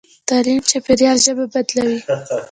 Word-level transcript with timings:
تعلیم 0.27 0.59
چاپېریال 0.69 1.17
ژبه 1.25 1.45
بدلوي. 1.53 1.97